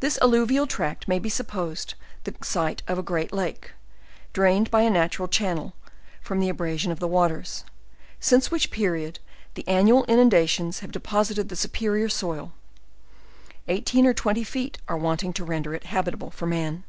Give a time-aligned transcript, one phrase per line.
[0.00, 1.92] This alluvial tract may be supposed
[2.24, 3.72] the site of a great lake,
[4.32, 5.74] drained by a na tural channel,
[6.22, 7.62] from the abrasion of the waters:
[8.18, 9.18] since which period,
[9.52, 12.52] the annual inundations have deposited the superior soil;
[13.68, 16.84] eighteen or twenty feet are wanting to render it habi table for man.